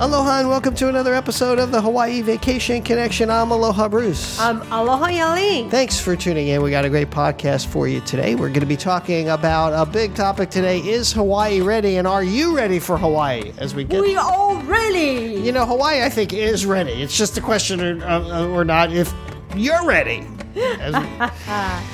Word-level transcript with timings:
Aloha 0.00 0.38
and 0.38 0.48
welcome 0.48 0.74
to 0.76 0.88
another 0.88 1.12
episode 1.12 1.58
of 1.58 1.72
the 1.72 1.82
Hawaii 1.82 2.22
Vacation 2.22 2.80
Connection. 2.82 3.28
I'm 3.28 3.50
Aloha 3.50 3.86
Bruce. 3.86 4.40
Um, 4.40 4.62
aloha 4.72 5.08
Yaling. 5.08 5.70
Thanks 5.70 6.00
for 6.00 6.16
tuning 6.16 6.48
in. 6.48 6.62
We 6.62 6.70
got 6.70 6.86
a 6.86 6.88
great 6.88 7.10
podcast 7.10 7.66
for 7.66 7.86
you 7.86 8.00
today. 8.00 8.34
We're 8.34 8.48
going 8.48 8.60
to 8.60 8.66
be 8.66 8.78
talking 8.78 9.28
about 9.28 9.74
a 9.74 9.84
big 9.84 10.14
topic 10.14 10.48
today. 10.48 10.78
Is 10.78 11.12
Hawaii 11.12 11.60
ready 11.60 11.98
and 11.98 12.08
are 12.08 12.24
you 12.24 12.56
ready 12.56 12.78
for 12.78 12.96
Hawaii 12.96 13.52
as 13.58 13.74
we 13.74 13.84
get 13.84 14.00
We 14.00 14.16
all 14.16 14.56
ready. 14.62 15.38
You 15.38 15.52
know, 15.52 15.66
Hawaii 15.66 16.02
I 16.02 16.08
think 16.08 16.32
is 16.32 16.64
ready. 16.64 17.02
It's 17.02 17.18
just 17.18 17.36
a 17.36 17.42
question 17.42 17.82
or, 17.82 18.02
uh, 18.02 18.46
or 18.46 18.64
not 18.64 18.94
if 18.94 19.12
you're 19.54 19.84
ready. 19.84 20.26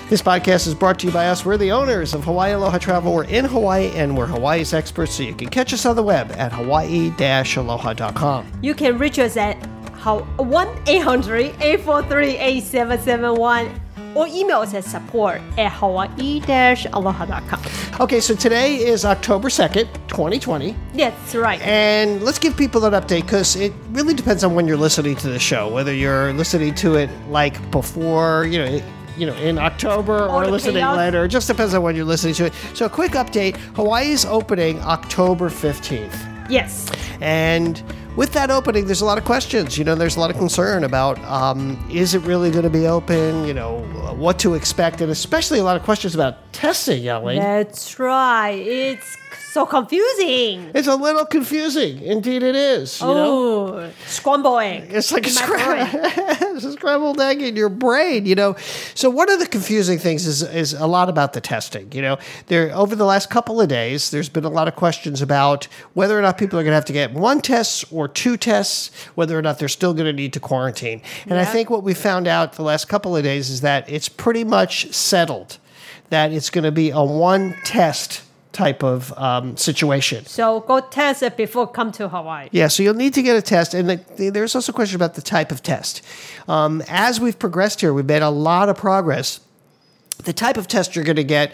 This 0.08 0.22
podcast 0.22 0.68
is 0.68 0.74
brought 0.74 1.00
to 1.00 1.08
you 1.08 1.12
by 1.12 1.26
us. 1.28 1.44
We're 1.44 1.56
the 1.56 1.72
owners 1.72 2.14
of 2.14 2.22
Hawaii 2.24 2.52
Aloha 2.52 2.78
Travel. 2.78 3.12
We're 3.12 3.24
in 3.24 3.44
Hawaii 3.44 3.90
and 3.94 4.16
we're 4.16 4.26
Hawaii's 4.26 4.72
experts, 4.72 5.14
so 5.14 5.24
you 5.24 5.34
can 5.34 5.48
catch 5.48 5.72
us 5.72 5.84
on 5.84 5.96
the 5.96 6.02
web 6.02 6.30
at 6.32 6.52
hawaii-aloha.com. 6.52 8.52
You 8.62 8.74
can 8.74 8.98
reach 8.98 9.18
us 9.18 9.36
at 9.36 9.56
1 10.04 10.82
800 10.86 11.56
843 11.60 12.38
8771 12.38 13.80
or 14.14 14.26
email 14.28 14.58
us 14.58 14.74
at 14.74 14.84
support 14.84 15.40
at 15.58 15.72
hawaii 15.72 16.40
aloha.com. 16.92 17.60
Okay, 18.00 18.20
so 18.20 18.34
today 18.34 18.76
is 18.76 19.04
October 19.04 19.48
2nd, 19.48 19.92
2020. 20.08 20.76
That's 20.94 21.34
right. 21.34 21.60
And 21.62 22.22
let's 22.22 22.38
give 22.38 22.56
people 22.56 22.84
an 22.84 22.92
update 22.92 23.22
because 23.22 23.56
it 23.56 23.72
really 23.90 24.14
depends 24.14 24.44
on 24.44 24.54
when 24.54 24.66
you're 24.66 24.76
listening 24.76 25.16
to 25.16 25.28
the 25.28 25.38
show. 25.38 25.68
Whether 25.72 25.94
you're 25.94 26.32
listening 26.32 26.74
to 26.76 26.94
it 26.96 27.10
like 27.28 27.70
before, 27.70 28.46
you 28.46 28.58
know, 28.58 28.82
you 29.16 29.26
know, 29.26 29.34
in 29.36 29.58
October 29.58 30.26
or 30.26 30.46
listening 30.46 30.76
chaos. 30.76 30.96
later. 30.96 31.24
It 31.24 31.28
just 31.28 31.46
depends 31.46 31.74
on 31.74 31.82
when 31.82 31.96
you're 31.96 32.04
listening 32.04 32.34
to 32.34 32.46
it. 32.46 32.54
So, 32.74 32.86
a 32.86 32.90
quick 32.90 33.12
update: 33.12 33.56
Hawaii 33.74 34.10
is 34.10 34.24
opening 34.26 34.80
October 34.82 35.48
15th, 35.48 36.50
yes. 36.50 36.90
and 37.20 37.82
with 38.16 38.32
that 38.32 38.50
opening, 38.50 38.86
there's 38.86 39.02
a 39.02 39.04
lot 39.04 39.18
of 39.18 39.24
questions. 39.24 39.76
You 39.78 39.84
know, 39.84 39.94
there's 39.94 40.16
a 40.16 40.20
lot 40.20 40.30
of 40.30 40.38
concern 40.38 40.84
about 40.84 41.18
um, 41.24 41.78
is 41.90 42.14
it 42.14 42.20
really 42.20 42.50
going 42.50 42.64
to 42.64 42.70
be 42.70 42.86
open? 42.86 43.44
You 43.44 43.54
know, 43.54 43.80
what 44.16 44.38
to 44.40 44.54
expect, 44.54 45.00
and 45.00 45.12
especially 45.12 45.58
a 45.58 45.64
lot 45.64 45.76
of 45.76 45.82
questions 45.82 46.14
about 46.14 46.45
testing, 46.56 47.02
Yaling. 47.02 47.38
That's 47.38 47.98
right. 47.98 48.54
It's 48.54 49.16
so 49.52 49.64
confusing. 49.64 50.70
It's 50.74 50.88
a 50.88 50.96
little 50.96 51.24
confusing. 51.24 52.02
Indeed, 52.02 52.42
it 52.42 52.56
is. 52.56 53.00
You 53.00 53.06
know? 53.06 53.78
Oh, 53.78 53.90
scramble 54.06 54.58
egg. 54.58 54.88
It's 54.90 55.12
like 55.12 55.26
a 55.26 55.30
scra- 55.30 55.88
it's 56.54 56.64
a 56.64 56.72
scrambled 56.72 57.20
egg 57.20 57.40
in 57.40 57.56
your 57.56 57.68
brain, 57.68 58.26
you 58.26 58.34
know. 58.34 58.56
So 58.94 59.08
one 59.08 59.30
of 59.30 59.38
the 59.38 59.46
confusing 59.46 59.98
things 59.98 60.26
is 60.26 60.42
is 60.42 60.74
a 60.74 60.86
lot 60.86 61.08
about 61.08 61.32
the 61.32 61.40
testing. 61.40 61.90
You 61.92 62.02
know, 62.02 62.18
there 62.48 62.70
over 62.74 62.94
the 62.94 63.06
last 63.06 63.30
couple 63.30 63.60
of 63.60 63.68
days, 63.68 64.10
there's 64.10 64.28
been 64.28 64.44
a 64.44 64.50
lot 64.50 64.68
of 64.68 64.76
questions 64.76 65.22
about 65.22 65.68
whether 65.94 66.18
or 66.18 66.22
not 66.22 66.36
people 66.36 66.58
are 66.58 66.62
going 66.62 66.72
to 66.72 66.76
have 66.76 66.84
to 66.86 66.92
get 66.92 67.12
one 67.12 67.40
test 67.40 67.84
or 67.90 68.08
two 68.08 68.36
tests, 68.36 68.90
whether 69.14 69.38
or 69.38 69.42
not 69.42 69.58
they're 69.58 69.68
still 69.68 69.94
going 69.94 70.06
to 70.06 70.12
need 70.12 70.32
to 70.34 70.40
quarantine. 70.40 71.00
And 71.26 71.38
I 71.38 71.44
think 71.44 71.70
what 71.70 71.82
we 71.82 71.94
found 71.94 72.26
out 72.26 72.54
the 72.54 72.62
last 72.62 72.88
couple 72.88 73.16
of 73.16 73.24
days 73.24 73.50
is 73.50 73.62
that 73.62 73.88
it's 73.90 74.08
pretty 74.08 74.44
much 74.44 74.92
settled 74.92 75.58
that 76.10 76.32
it's 76.32 76.50
going 76.50 76.64
to 76.64 76.72
be 76.72 76.90
a 76.90 77.02
one 77.02 77.54
test 77.64 78.22
type 78.52 78.82
of 78.82 79.12
um, 79.18 79.54
situation. 79.56 80.24
So 80.24 80.60
go 80.60 80.80
test 80.80 81.22
it 81.22 81.36
before 81.36 81.66
come 81.66 81.92
to 81.92 82.08
Hawaii. 82.08 82.48
Yeah, 82.52 82.68
so 82.68 82.82
you'll 82.82 82.94
need 82.94 83.12
to 83.14 83.22
get 83.22 83.36
a 83.36 83.42
test, 83.42 83.74
and 83.74 83.88
the, 83.90 84.00
the- 84.16 84.30
there's 84.30 84.54
also 84.54 84.72
a 84.72 84.74
question 84.74 84.96
about 84.96 85.14
the 85.14 85.20
type 85.22 85.52
of 85.52 85.62
test. 85.62 86.00
Um, 86.48 86.82
as 86.88 87.20
we've 87.20 87.38
progressed 87.38 87.80
here, 87.82 87.92
we've 87.92 88.06
made 88.06 88.22
a 88.22 88.30
lot 88.30 88.68
of 88.70 88.76
progress. 88.78 89.40
The 90.24 90.32
type 90.32 90.56
of 90.56 90.66
test 90.68 90.96
you're 90.96 91.04
going 91.04 91.16
to 91.16 91.24
get 91.24 91.52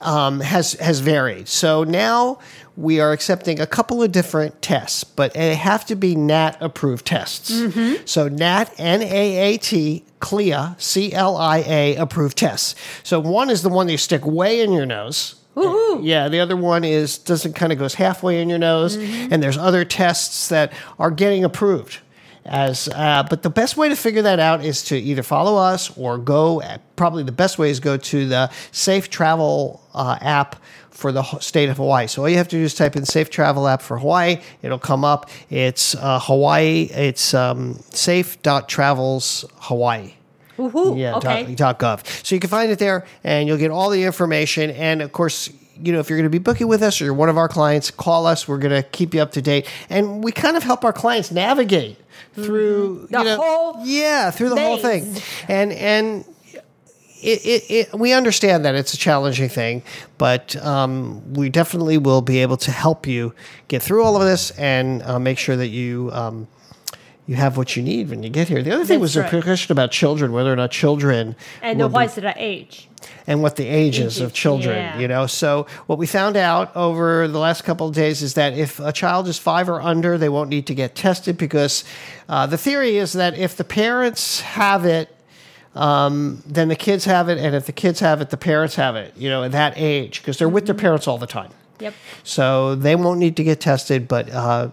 um, 0.00 0.40
has 0.40 0.74
has 0.74 1.00
varied. 1.00 1.48
So 1.48 1.82
now 1.82 2.38
we 2.76 3.00
are 3.00 3.10
accepting 3.10 3.58
a 3.58 3.66
couple 3.66 4.00
of 4.02 4.12
different 4.12 4.62
tests, 4.62 5.02
but 5.02 5.34
they 5.34 5.56
have 5.56 5.84
to 5.86 5.96
be 5.96 6.14
NAAT 6.14 6.56
approved 6.60 7.06
tests. 7.06 7.48
So 8.04 8.28
NAAT 8.28 8.70
N 8.78 9.02
A 9.02 9.36
A 9.54 9.56
T 9.58 10.04
CLIA 10.20 10.76
C 10.78 11.12
L 11.12 11.36
I 11.36 11.58
A 11.58 11.96
approved 11.96 12.38
tests. 12.38 12.74
So 13.02 13.20
one 13.20 13.50
is 13.50 13.62
the 13.62 13.68
one 13.68 13.86
that 13.86 13.92
you 13.92 13.98
stick 13.98 14.24
way 14.26 14.60
in 14.60 14.72
your 14.72 14.86
nose. 14.86 15.36
Woohoo. 15.56 16.00
Yeah, 16.02 16.28
the 16.28 16.40
other 16.40 16.56
one 16.56 16.84
is 16.84 17.18
doesn't 17.18 17.54
kind 17.54 17.72
of 17.72 17.78
goes 17.78 17.94
halfway 17.94 18.40
in 18.40 18.48
your 18.48 18.58
nose, 18.58 18.96
and 18.96 19.42
there's 19.42 19.58
other 19.58 19.84
tests 19.84 20.48
that 20.48 20.72
are 20.98 21.10
getting 21.10 21.44
approved. 21.44 21.98
As 22.44 22.88
uh, 22.88 23.24
but 23.28 23.42
the 23.42 23.50
best 23.50 23.76
way 23.76 23.88
to 23.88 23.96
figure 23.96 24.22
that 24.22 24.38
out 24.38 24.64
is 24.64 24.82
to 24.84 24.96
either 24.96 25.22
follow 25.22 25.56
us 25.56 25.96
or 25.98 26.16
go. 26.16 26.62
Probably 26.96 27.22
the 27.22 27.32
best 27.32 27.58
way 27.58 27.70
is 27.70 27.80
go 27.80 27.96
to 27.96 28.28
the 28.28 28.50
Safe 28.72 29.10
Travel 29.10 29.82
uh, 29.92 30.16
app 30.20 30.56
for 30.98 31.12
the 31.12 31.22
state 31.38 31.68
of 31.68 31.76
Hawaii. 31.76 32.08
So 32.08 32.22
all 32.22 32.28
you 32.28 32.38
have 32.38 32.48
to 32.48 32.56
do 32.56 32.64
is 32.64 32.74
type 32.74 32.96
in 32.96 33.04
Safe 33.04 33.30
Travel 33.30 33.68
app 33.68 33.80
for 33.82 33.98
Hawaii. 33.98 34.38
It'll 34.62 34.80
come 34.80 35.04
up. 35.04 35.30
It's 35.48 35.94
uh, 35.94 36.18
Hawaii. 36.18 36.88
It's 36.90 37.34
um, 37.34 37.74
safe.travels 37.90 39.44
Hawaii. 39.58 40.14
Woohoo. 40.56 40.98
Yeah, 40.98 41.14
okay. 41.18 41.54
dot, 41.54 41.78
dot 41.78 42.00
gov. 42.00 42.26
So 42.26 42.34
you 42.34 42.40
can 42.40 42.50
find 42.50 42.72
it 42.72 42.80
there, 42.80 43.06
and 43.22 43.46
you'll 43.46 43.58
get 43.58 43.70
all 43.70 43.90
the 43.90 44.02
information. 44.02 44.70
And 44.70 45.00
of 45.00 45.12
course, 45.12 45.50
you 45.80 45.92
know 45.92 46.00
if 46.00 46.10
you're 46.10 46.18
going 46.18 46.32
to 46.32 46.36
be 46.36 46.42
booking 46.42 46.66
with 46.66 46.82
us 46.82 47.00
or 47.00 47.04
you're 47.04 47.14
one 47.14 47.28
of 47.28 47.38
our 47.38 47.48
clients, 47.48 47.92
call 47.92 48.26
us. 48.26 48.48
We're 48.48 48.58
going 48.58 48.82
to 48.82 48.82
keep 48.82 49.14
you 49.14 49.22
up 49.22 49.30
to 49.32 49.40
date, 49.40 49.68
and 49.88 50.24
we 50.24 50.32
kind 50.32 50.56
of 50.56 50.64
help 50.64 50.84
our 50.84 50.92
clients 50.92 51.30
navigate 51.30 51.96
through 52.34 53.06
The 53.12 53.18
you 53.18 53.24
know, 53.24 53.36
whole 53.36 53.86
yeah 53.86 54.32
through 54.32 54.48
the 54.48 54.60
whole 54.60 54.78
thing, 54.78 55.14
and 55.46 55.72
and. 55.72 56.24
It, 57.20 57.44
it, 57.44 57.70
it, 57.70 57.94
we 57.94 58.12
understand 58.12 58.64
that 58.64 58.74
it's 58.74 58.94
a 58.94 58.96
challenging 58.96 59.48
thing, 59.48 59.82
but 60.18 60.54
um, 60.64 61.34
we 61.34 61.48
definitely 61.48 61.98
will 61.98 62.22
be 62.22 62.38
able 62.38 62.56
to 62.58 62.70
help 62.70 63.06
you 63.06 63.34
get 63.68 63.82
through 63.82 64.04
all 64.04 64.16
of 64.16 64.22
this 64.22 64.50
and 64.52 65.02
uh, 65.02 65.18
make 65.18 65.38
sure 65.38 65.56
that 65.56 65.68
you 65.68 66.10
um, 66.12 66.48
you 67.28 67.36
have 67.36 67.58
what 67.58 67.76
you 67.76 67.82
need 67.82 68.08
when 68.08 68.22
you 68.22 68.30
get 68.30 68.48
here. 68.48 68.62
The 68.62 68.74
other 68.74 68.86
thing 68.86 69.00
was 69.00 69.12
That's 69.12 69.32
a 69.32 69.42
question 69.42 69.70
about 69.70 69.90
children, 69.90 70.32
whether 70.32 70.50
or 70.50 70.56
not 70.56 70.70
children 70.70 71.36
And 71.60 71.78
be- 71.78 71.84
what's 71.84 72.14
the 72.14 72.32
age? 72.36 72.88
and 73.26 73.42
what 73.42 73.56
the 73.56 73.66
ages 73.66 74.20
of 74.20 74.32
children, 74.32 74.76
yeah. 74.76 74.98
you 74.98 75.06
know. 75.06 75.26
So 75.26 75.66
what 75.86 75.98
we 75.98 76.06
found 76.06 76.36
out 76.36 76.74
over 76.74 77.28
the 77.28 77.38
last 77.38 77.62
couple 77.62 77.86
of 77.86 77.94
days 77.94 78.22
is 78.22 78.34
that 78.34 78.56
if 78.56 78.80
a 78.80 78.92
child 78.92 79.28
is 79.28 79.38
five 79.38 79.68
or 79.68 79.80
under, 79.80 80.16
they 80.16 80.30
won't 80.30 80.48
need 80.48 80.66
to 80.68 80.74
get 80.74 80.94
tested 80.94 81.36
because 81.36 81.84
uh, 82.28 82.46
the 82.46 82.56
theory 82.56 82.96
is 82.96 83.12
that 83.12 83.36
if 83.38 83.56
the 83.56 83.64
parents 83.64 84.40
have 84.40 84.86
it, 84.86 85.14
um, 85.74 86.42
then 86.46 86.68
the 86.68 86.76
kids 86.76 87.04
have 87.04 87.28
it, 87.28 87.38
and 87.38 87.54
if 87.54 87.66
the 87.66 87.72
kids 87.72 88.00
have 88.00 88.20
it, 88.20 88.30
the 88.30 88.36
parents 88.36 88.74
have 88.76 88.96
it, 88.96 89.14
you 89.16 89.28
know, 89.28 89.44
at 89.44 89.52
that 89.52 89.74
age 89.76 90.20
because 90.20 90.38
they're 90.38 90.48
with 90.48 90.64
Mm-hmm. 90.64 90.76
their 90.76 90.80
parents 90.82 91.06
all 91.08 91.18
the 91.18 91.26
time. 91.26 91.50
Yep. 91.80 91.94
So 92.24 92.74
they 92.74 92.96
won't 92.96 93.20
need 93.20 93.36
to 93.36 93.44
get 93.44 93.60
tested, 93.60 94.08
but 94.08 94.28
uh, 94.30 94.70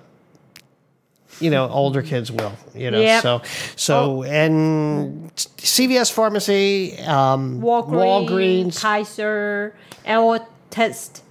you 1.39 1.49
know, 1.51 1.67
older 1.69 2.01
kids 2.01 2.31
will. 2.31 2.53
You 2.73 2.91
know, 2.91 2.99
Yep. 3.01 3.21
so 3.21 3.41
so 3.75 4.23
and 4.23 5.31
CVS 5.35 6.11
pharmacy, 6.11 6.97
um, 6.99 7.61
Walgreens, 7.61 8.27
Walgreens, 8.69 8.81
Kaiser, 8.81 9.75
all 10.07 10.39
test 10.69 11.21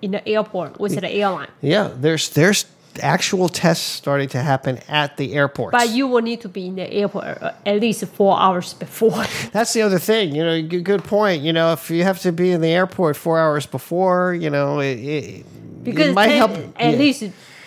in 0.00 0.10
the 0.12 0.26
airport 0.28 0.78
with 0.78 0.94
the 0.98 1.10
airline. 1.10 1.48
yeah. 1.60 1.90
There's 1.94 2.30
there's 2.30 2.64
actual 3.00 3.48
tests 3.48 3.84
starting 3.84 4.28
to 4.30 4.42
happen 4.42 4.78
at 4.88 5.16
the 5.16 5.34
airport. 5.34 5.72
But 5.72 5.90
you 5.90 6.06
will 6.06 6.22
need 6.22 6.40
to 6.42 6.48
be 6.48 6.66
in 6.66 6.76
the 6.76 6.90
airport 6.90 7.42
uh, 7.42 7.52
at 7.64 7.80
least 7.80 8.04
four 8.06 8.38
hours 8.38 8.74
before. 8.74 9.24
That's 9.52 9.72
the 9.72 9.82
other 9.82 9.98
thing. 9.98 10.34
You 10.34 10.44
know, 10.44 10.62
good, 10.62 10.84
good 10.84 11.04
point. 11.04 11.42
You 11.42 11.52
know, 11.52 11.72
if 11.72 11.90
you 11.90 12.02
have 12.04 12.20
to 12.20 12.32
be 12.32 12.52
in 12.52 12.60
the 12.60 12.68
airport 12.68 13.16
four 13.16 13.38
hours 13.38 13.66
before, 13.66 14.34
you 14.34 14.50
know, 14.50 14.80
it, 14.80 14.98
it, 14.98 15.84
because 15.84 16.08
it 16.08 16.14
might 16.14 16.28
help. 16.28 16.50
at 16.50 16.92
yeah. 16.92 16.98
least 16.98 17.24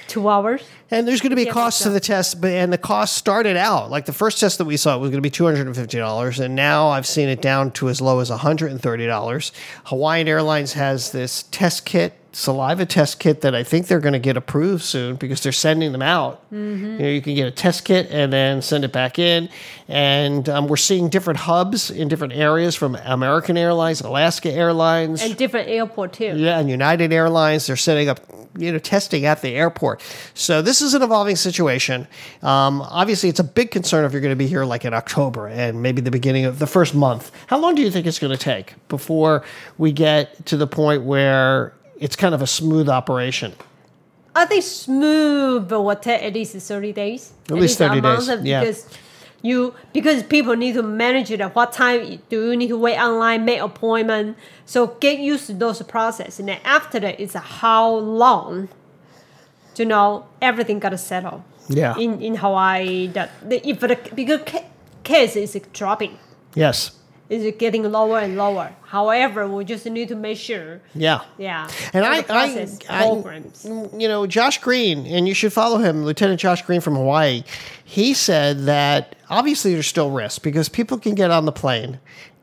two 0.10 0.28
hours. 0.28 0.62
And 0.92 1.08
there's 1.08 1.22
going 1.22 1.30
to 1.30 1.36
be 1.36 1.48
a 1.48 1.54
cost 1.54 1.84
to 1.84 1.90
the 1.90 2.00
test, 2.00 2.42
but 2.42 2.52
and 2.52 2.74
the 2.74 2.78
cost 2.78 3.16
started 3.16 3.56
out 3.56 3.90
like 3.90 4.06
the 4.06 4.14
first 4.14 4.40
test 4.40 4.58
that 4.58 4.66
we 4.66 4.76
saw 4.76 4.98
was 4.98 5.10
going 5.12 5.20
to 5.20 5.26
be 5.26 5.30
two 5.30 5.46
hundred 5.46 5.68
and 5.68 5.76
fifty 5.76 5.98
dollars, 5.98 6.40
and 6.40 6.56
now 6.56 6.90
I've 6.90 7.08
seen 7.08 7.30
it 7.30 7.42
down 7.42 7.72
to 7.74 7.90
as 7.90 8.02
low 8.02 8.20
as 8.20 8.30
one 8.30 8.40
hundred 8.40 8.72
and 8.72 8.82
thirty 8.82 9.06
dollars. 9.06 9.52
Hawaiian 9.86 10.28
Airlines 10.28 10.74
has 10.74 11.12
this 11.12 11.44
test 11.52 11.86
kit, 11.86 12.14
saliva 12.32 12.86
test 12.86 13.20
kit 13.20 13.42
that 13.42 13.54
I 13.54 13.64
think 13.64 13.88
they're 13.88 14.00
going 14.00 14.14
to 14.14 14.20
get 14.20 14.36
approved 14.36 14.84
soon 14.84 15.16
because 15.16 15.42
they're 15.44 15.52
sending 15.52 15.92
them 15.92 16.02
out. 16.02 16.42
Mm-hmm. 16.52 16.86
You 16.86 17.00
know, 17.00 17.08
you 17.10 17.22
can 17.22 17.36
get 17.36 17.48
a 17.48 17.52
test 17.52 17.86
kit 17.86 18.08
and 18.12 18.34
then 18.34 18.62
send 18.64 18.84
it 18.84 18.92
back 18.92 19.20
in, 19.20 19.48
and 19.88 20.50
um, 20.50 20.68
we're 20.68 20.76
seeing 20.78 21.10
different 21.10 21.42
hubs 21.42 21.92
in 21.92 22.08
different 22.08 22.34
areas 22.34 22.76
from 22.76 22.96
American 22.96 23.58
Airlines, 23.58 24.02
Alaska 24.02 24.52
Airlines, 24.52 25.22
And 25.22 25.38
different 25.38 25.70
airport 25.70 26.14
too. 26.14 26.34
yeah, 26.36 26.60
and 26.60 26.68
United 26.70 27.14
Airlines, 27.14 27.68
they're 27.68 27.76
setting 27.76 28.10
up, 28.10 28.20
you 28.58 28.72
know, 28.72 28.80
testing 28.80 29.26
at 29.26 29.42
the 29.42 29.56
airport. 29.56 30.02
So 30.34 30.62
this 30.62 30.82
is 30.82 30.94
an 30.94 31.02
evolving 31.02 31.36
situation. 31.36 32.08
Um, 32.42 32.82
obviously, 32.82 33.30
it's 33.30 33.40
a 33.40 33.44
big 33.44 33.72
concern 33.72 34.06
if 34.06 34.12
you're 34.12 34.22
going 34.22 34.32
to 34.32 34.36
be 34.36 34.48
here 34.48 34.66
like 34.66 34.86
in 34.86 34.94
October 34.94 35.48
and 35.48 35.82
maybe 35.82 36.02
the 36.02 36.12
beginning 36.12 36.46
of 36.46 36.60
the 36.60 36.68
first 36.68 36.96
month. 36.96 37.32
How 37.48 37.60
long 37.60 37.76
do 37.76 37.82
you 37.82 37.92
think 37.92 38.08
it's 38.08 38.20
going 38.20 38.36
to 38.36 38.44
take 38.44 38.76
before 38.88 39.44
we 39.78 39.92
get 39.92 40.46
to 40.48 40.58
the 40.58 40.68
point 40.68 41.04
where 41.04 41.74
it's 42.00 42.16
kind 42.16 42.34
of 42.34 42.42
a 42.42 42.48
smooth 42.48 42.90
operation? 42.90 43.54
I 44.36 44.46
think 44.46 44.64
smooth 44.64 45.72
will 45.72 45.96
take 45.96 46.24
at 46.24 46.34
least 46.34 46.56
thirty 46.56 46.94
days. 46.94 47.34
At, 47.50 47.56
least 47.56 47.78
30 47.78 47.98
a 47.98 48.02
month 48.02 48.28
days, 48.28 48.44
yeah. 48.44 48.62
Because 48.62 48.88
you 49.42 49.74
because 49.94 50.24
people 50.24 50.56
need 50.56 50.74
to 50.74 50.84
manage 50.84 51.32
it. 51.32 51.42
At 51.42 51.56
what 51.56 51.72
time 51.72 52.22
do 52.30 52.50
you 52.50 52.56
need 52.58 52.68
to 52.70 52.78
wait 52.78 52.98
online, 52.98 53.46
make 53.46 53.62
appointment? 53.62 54.38
So 54.66 54.88
get 55.00 55.20
used 55.20 55.48
to 55.48 55.54
those 55.54 55.82
process, 55.84 56.40
and 56.40 56.48
then 56.50 56.60
after 56.64 57.00
that, 57.00 57.20
it's 57.20 57.34
how 57.34 57.90
long 57.96 58.70
to 59.76 59.86
know 59.86 60.26
everything 60.42 60.80
got 60.80 60.98
settled 61.00 61.42
Yeah. 61.70 61.96
in 61.98 62.22
in 62.22 62.36
Hawaii. 62.36 63.08
That 63.08 63.30
the, 63.48 63.66
if 63.68 63.80
the 63.80 63.98
because 64.14 64.42
case 65.04 65.36
is 65.36 65.58
dropping, 65.74 66.18
yes. 66.56 66.92
is 67.30 67.54
getting 67.58 67.84
lower 67.92 68.20
and 68.20 68.36
lower. 68.36 68.74
However, 68.84 69.48
we 69.48 69.64
just 69.66 69.86
need 69.86 70.08
to 70.10 70.16
make 70.16 70.38
sure. 70.38 70.82
Yeah. 70.96 71.22
Yeah, 71.38 71.70
And 71.94 72.04
I, 72.04 72.18
I, 72.28 72.44
I, 72.90 73.06
mm, 73.06 74.02
you 74.02 74.08
know, 74.08 74.26
Josh 74.26 74.58
Green, 74.60 75.06
and 75.06 75.28
you 75.28 75.36
should 75.36 75.54
follow 75.54 75.78
him, 75.78 76.06
Lieutenant 76.06 76.40
Josh 76.40 76.64
Green 76.64 76.82
from 76.82 76.96
Hawaii. 76.96 77.44
He 77.86 78.14
said 78.16 78.66
that 78.66 79.16
obviously 79.30 79.74
there's 79.74 79.88
still 79.88 80.12
risk 80.12 80.42
because 80.44 80.70
people 80.70 80.98
can 80.98 81.16
get 81.16 81.32
on 81.32 81.46
the 81.46 81.52
plane 81.52 82.00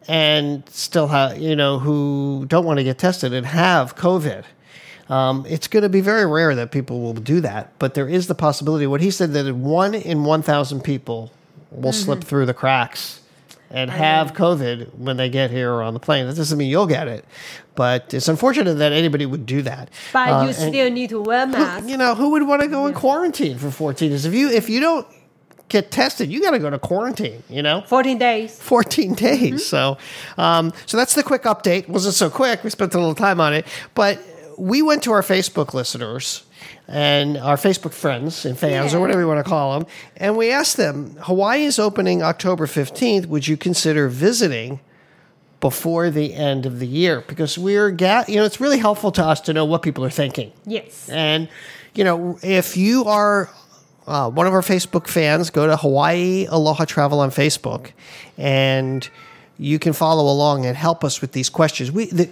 and 0.08 0.62
still 0.68 1.08
have, 1.08 1.38
you 1.38 1.56
know, 1.56 1.78
who 1.78 2.44
don't 2.48 2.64
want 2.64 2.78
to 2.78 2.84
get 2.84 2.98
tested 2.98 3.32
and 3.32 3.44
have 3.46 3.96
COVID. 3.96 4.44
Um, 5.08 5.44
it's 5.48 5.68
going 5.68 5.82
to 5.84 5.88
be 5.88 6.00
very 6.00 6.26
rare 6.26 6.54
that 6.56 6.70
people 6.72 7.00
will 7.00 7.14
do 7.14 7.40
that, 7.40 7.72
but 7.78 7.94
there 7.94 8.08
is 8.08 8.26
the 8.26 8.34
possibility. 8.34 8.86
What 8.86 9.00
he 9.00 9.10
said 9.10 9.32
that 9.34 9.54
one 9.54 9.94
in 9.94 10.24
1,000 10.24 10.80
people 10.82 11.32
will 11.70 11.92
slip 11.92 12.18
Mm-hmm. 12.20 12.28
through 12.28 12.46
the 12.46 12.54
cracks 12.54 13.20
and 13.70 13.90
have 13.90 14.32
COVID 14.32 14.94
when 14.94 15.16
they 15.16 15.28
get 15.28 15.50
here 15.50 15.72
or 15.72 15.82
on 15.82 15.92
the 15.94 16.00
plane. 16.00 16.26
That 16.26 16.36
doesn't 16.36 16.56
mean 16.56 16.70
you'll 16.70 16.86
get 16.86 17.08
it, 17.08 17.24
but 17.74 18.14
it's 18.14 18.28
unfortunate 18.28 18.74
that 18.74 18.92
anybody 18.92 19.26
would 19.26 19.44
do 19.44 19.62
that. 19.62 19.90
But 20.12 20.28
Uh, 20.28 20.46
you 20.46 20.52
still 20.52 20.90
need 20.90 21.10
to 21.10 21.20
wear 21.20 21.46
mask. 21.48 21.88
you 21.88 21.96
know, 21.96 22.14
who 22.14 22.30
would 22.30 22.44
want 22.46 22.62
to 22.62 22.68
go 22.68 22.86
in 22.86 22.94
quarantine 22.94 23.58
for 23.58 23.70
14 23.72 24.10
days? 24.10 24.24
If 24.24 24.34
you 24.34 24.48
if 24.50 24.68
you 24.70 24.78
don't 24.80 25.06
get 25.68 25.90
tested, 25.90 26.30
you 26.30 26.40
got 26.40 26.52
to 26.52 26.58
go 26.58 26.70
to 26.70 26.78
quarantine. 26.78 27.42
You 27.48 27.62
know. 27.62 27.82
14 27.82 28.18
days. 28.18 28.58
14 28.60 29.14
days. 29.14 29.66
So, 29.66 29.98
um, 30.38 30.72
so 30.86 30.96
that's 30.96 31.14
the 31.14 31.22
quick 31.22 31.42
update. 31.42 31.88
wasn't 31.88 32.14
so 32.14 32.30
quick. 32.30 32.62
We 32.64 32.70
spent 32.70 32.94
a 32.94 32.98
little 32.98 33.14
time 33.14 33.40
on 33.40 33.52
it, 33.54 33.66
but 33.94 34.20
we 34.58 34.82
went 34.82 35.02
to 35.04 35.12
our 35.12 35.22
Facebook 35.22 35.74
listeners 35.74 36.44
and 36.88 37.36
our 37.36 37.56
Facebook 37.56 37.92
friends 37.92 38.44
and 38.46 38.56
fans, 38.58 38.94
or 38.94 39.00
whatever 39.00 39.20
you 39.20 39.26
want 39.26 39.44
to 39.44 39.48
call 39.48 39.78
them, 39.78 39.88
and 40.16 40.36
we 40.36 40.50
asked 40.50 40.76
them: 40.76 41.16
Hawaii 41.20 41.64
is 41.64 41.78
opening 41.78 42.22
October 42.22 42.66
15th. 42.66 43.26
Would 43.26 43.48
you 43.48 43.56
consider 43.56 44.08
visiting? 44.08 44.80
Before 45.58 46.10
the 46.10 46.34
end 46.34 46.66
of 46.66 46.80
the 46.80 46.86
year, 46.86 47.24
because 47.26 47.56
we're, 47.56 47.90
ga- 47.90 48.26
you 48.28 48.36
know, 48.36 48.44
it's 48.44 48.60
really 48.60 48.78
helpful 48.78 49.10
to 49.12 49.24
us 49.24 49.40
to 49.40 49.54
know 49.54 49.64
what 49.64 49.80
people 49.80 50.04
are 50.04 50.10
thinking. 50.10 50.52
Yes. 50.66 51.08
And, 51.08 51.48
you 51.94 52.04
know, 52.04 52.38
if 52.42 52.76
you 52.76 53.04
are 53.06 53.48
uh, 54.06 54.30
one 54.30 54.46
of 54.46 54.52
our 54.52 54.62
Facebook 54.62 55.08
fans, 55.08 55.50
go 55.50 55.66
to 55.66 55.76
Hawaii 55.76 56.46
Aloha 56.48 56.84
Travel 56.84 57.20
on 57.20 57.30
Facebook 57.30 57.90
and 58.38 59.08
you 59.58 59.78
can 59.78 59.92
follow 59.92 60.30
along 60.30 60.66
and 60.66 60.76
help 60.76 61.02
us 61.04 61.20
with 61.20 61.32
these 61.32 61.48
questions. 61.48 61.90
We, 61.90 62.06
the, 62.06 62.30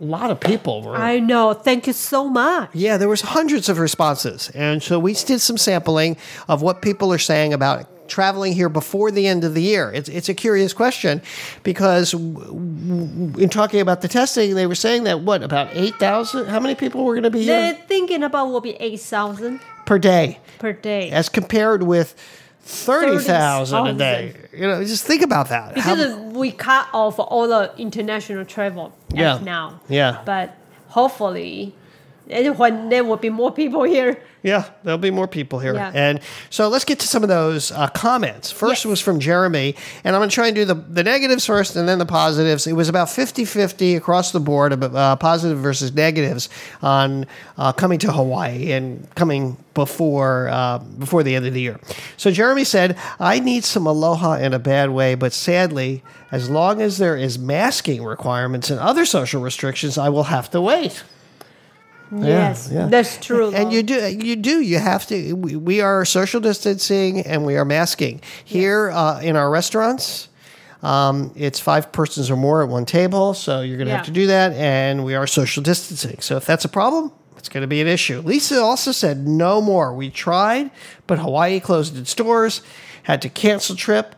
a 0.00 0.04
lot 0.04 0.30
of 0.30 0.40
people 0.40 0.82
were. 0.82 0.96
I 0.96 1.18
know. 1.20 1.52
Thank 1.54 1.86
you 1.86 1.92
so 1.92 2.28
much. 2.28 2.70
yeah, 2.72 2.96
there 2.96 3.08
was 3.08 3.20
hundreds 3.20 3.68
of 3.68 3.78
responses. 3.78 4.50
And 4.50 4.82
so 4.82 4.98
we 4.98 5.14
did 5.14 5.40
some 5.40 5.58
sampling 5.58 6.16
of 6.48 6.62
what 6.62 6.82
people 6.82 7.12
are 7.12 7.18
saying 7.18 7.52
about 7.52 7.86
traveling 8.08 8.52
here 8.52 8.68
before 8.68 9.10
the 9.10 9.26
end 9.26 9.44
of 9.44 9.54
the 9.54 9.62
year. 9.62 9.90
It's, 9.92 10.08
it's 10.08 10.28
a 10.28 10.34
curious 10.34 10.72
question 10.72 11.22
because 11.62 12.12
w- 12.12 12.34
w- 12.34 13.38
in 13.38 13.48
talking 13.48 13.80
about 13.80 14.02
the 14.02 14.08
testing, 14.08 14.54
they 14.54 14.66
were 14.66 14.74
saying 14.74 15.04
that 15.04 15.20
what, 15.20 15.42
about 15.42 15.68
8,000? 15.72 16.46
How 16.46 16.60
many 16.60 16.74
people 16.74 17.04
were 17.04 17.14
going 17.14 17.22
to 17.22 17.30
be 17.30 17.44
here? 17.44 17.72
They're 17.72 17.86
thinking 17.86 18.22
about 18.22 18.46
will 18.48 18.60
be 18.60 18.74
8,000 18.74 19.60
per 19.86 19.98
day? 19.98 20.38
per 20.58 20.72
day. 20.72 21.10
as 21.10 21.28
compared 21.28 21.82
with 21.82 22.14
30,000 22.64 23.86
a 23.86 23.92
day. 23.94 24.34
You 24.52 24.66
know, 24.68 24.84
just 24.84 25.04
think 25.04 25.22
about 25.22 25.48
that. 25.48 25.76
How- 25.78 25.94
Because 25.94 26.14
we 26.34 26.52
cut 26.52 26.86
off 26.92 27.18
all 27.18 27.48
the 27.48 27.72
international 27.76 28.44
travel 28.44 28.92
Yeah. 29.12 29.38
now. 29.42 29.80
Yeah. 29.88 30.18
But 30.24 30.54
hopefully, 30.88 31.74
and 32.30 32.56
when 32.58 32.88
there 32.90 33.02
will 33.04 33.16
be 33.16 33.30
more 33.30 33.50
people 33.52 33.82
here. 33.82 34.20
Yeah, 34.42 34.70
there'll 34.82 34.98
be 34.98 35.10
more 35.10 35.28
people 35.28 35.60
here. 35.60 35.74
Yeah. 35.74 35.92
And 35.94 36.20
so 36.50 36.68
let's 36.68 36.84
get 36.84 36.98
to 37.00 37.06
some 37.06 37.22
of 37.22 37.28
those 37.28 37.70
uh, 37.70 37.88
comments. 37.88 38.50
First 38.50 38.84
Yes. 38.84 38.90
was 38.90 39.00
from 39.00 39.20
Jeremy, 39.20 39.76
and 40.02 40.16
I'm 40.16 40.20
going 40.20 40.30
to 40.30 40.34
try 40.34 40.48
and 40.48 40.56
do 40.56 40.64
the, 40.64 40.74
the 40.74 41.04
negatives 41.04 41.46
first 41.46 41.76
and 41.76 41.88
then 41.88 41.98
the 41.98 42.06
positives. 42.06 42.66
It 42.66 42.72
was 42.72 42.88
about 42.88 43.08
50 43.08 43.44
50 43.44 43.94
across 43.94 44.32
the 44.32 44.40
board, 44.40 44.72
uh, 44.82 45.16
positive 45.16 45.58
versus 45.58 45.92
negatives 45.94 46.48
on 46.82 47.26
uh, 47.56 47.72
coming 47.72 47.98
to 48.00 48.10
Hawaii 48.12 48.72
and 48.72 49.08
coming 49.14 49.56
before 49.74 50.48
uh, 50.48 50.78
before 50.78 51.22
the 51.22 51.34
end 51.36 51.46
of 51.46 51.54
the 51.54 51.60
year. 51.60 51.78
So 52.16 52.30
Jeremy 52.30 52.64
said, 52.64 52.98
I 53.20 53.38
need 53.38 53.64
some 53.64 53.86
aloha 53.86 54.34
in 54.34 54.52
a 54.52 54.58
bad 54.58 54.90
way, 54.90 55.14
but 55.14 55.32
sadly, 55.32 56.02
as 56.30 56.50
long 56.50 56.82
as 56.82 56.98
there 56.98 57.16
is 57.16 57.38
masking 57.38 58.02
requirements 58.02 58.70
and 58.70 58.80
other 58.80 59.04
social 59.04 59.40
restrictions, 59.40 59.98
I 59.98 60.08
will 60.08 60.24
have 60.24 60.50
to 60.50 60.60
wait. 60.60 61.04
Yes, 62.12 62.68
yeah. 62.70 62.86
that's 62.86 63.18
true. 63.18 63.52
And 63.52 63.72
you 63.72 63.82
do, 63.82 63.94
you 63.94 64.36
do, 64.36 64.60
you 64.60 64.78
have 64.78 65.06
to. 65.06 65.34
We, 65.34 65.56
we 65.56 65.80
are 65.80 66.04
social 66.04 66.40
distancing 66.40 67.20
and 67.20 67.46
we 67.46 67.56
are 67.56 67.64
masking 67.64 68.20
here 68.44 68.90
uh, 68.90 69.20
in 69.20 69.36
our 69.36 69.50
restaurants. 69.50 70.28
Um, 70.82 71.32
it's 71.36 71.60
five 71.60 71.92
persons 71.92 72.30
or 72.30 72.36
more 72.36 72.62
at 72.62 72.68
one 72.68 72.84
table, 72.84 73.34
so 73.34 73.60
you're 73.60 73.76
going 73.76 73.86
to 73.86 73.96
have 73.96 74.06
to 74.06 74.10
do 74.10 74.26
that. 74.26 74.52
And 74.52 75.04
we 75.04 75.14
are 75.14 75.26
social 75.26 75.62
distancing. 75.62 76.18
So 76.20 76.36
if 76.36 76.44
that's 76.44 76.64
a 76.64 76.68
problem, 76.68 77.12
it's 77.36 77.48
going 77.48 77.62
to 77.62 77.68
be 77.68 77.80
an 77.80 77.86
issue. 77.86 78.20
Lisa 78.20 78.60
also 78.60 78.92
said 78.92 79.26
no 79.26 79.60
more. 79.60 79.94
We 79.94 80.10
tried, 80.10 80.70
but 81.06 81.18
Hawaii 81.18 81.60
closed 81.60 81.96
its 81.96 82.14
doors, 82.14 82.62
had 83.04 83.22
to 83.22 83.28
cancel 83.28 83.76
trip, 83.76 84.16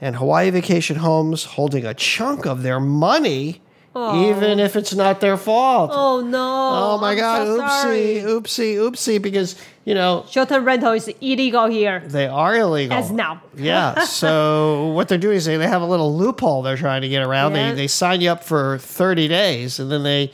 and 0.00 0.16
Hawaii 0.16 0.50
Vacation 0.50 0.96
Homes 0.96 1.44
holding 1.44 1.86
a 1.86 1.94
chunk 1.94 2.46
of 2.46 2.62
their 2.62 2.80
money, 2.80 3.62
Oh. 3.94 4.30
even 4.30 4.58
if 4.58 4.74
it's 4.74 4.94
not 4.94 5.20
their 5.20 5.36
fault. 5.36 5.90
oh 5.92 6.22
no. 6.22 6.38
Oh 6.38 6.98
my 6.98 7.12
I'm 7.12 7.18
God! 7.18 7.46
so 7.46 7.60
oopsie, 7.60 7.82
sorry. 7.82 7.98
oopsie, 8.24 8.74
oopsie! 8.76 9.20
Because 9.20 9.56
you 9.84 9.94
know 9.94 10.24
Short-term 10.30 10.64
rental 10.64 10.92
is 10.92 11.08
illegal 11.20 11.66
here. 11.66 12.00
they 12.00 12.26
are 12.26 12.56
illegal 12.56 12.96
As 12.96 13.10
now. 13.10 13.42
yeah. 13.56 14.04
So 14.04 14.88
what 14.94 15.08
they're 15.08 15.18
doing 15.18 15.36
is 15.36 15.44
they, 15.44 15.58
they 15.58 15.68
have 15.68 15.82
a 15.82 15.86
little 15.86 16.16
loophole 16.16 16.62
they're 16.62 16.76
trying 16.76 17.02
to 17.02 17.08
get 17.08 17.22
around. 17.22 17.54
Yeah. 17.54 17.70
They 17.70 17.82
they 17.82 17.86
sign 17.86 18.22
you 18.22 18.30
up 18.30 18.42
for 18.44 18.78
thirty 18.78 19.28
days 19.28 19.78
and 19.78 19.90
then 19.90 20.04
they 20.04 20.32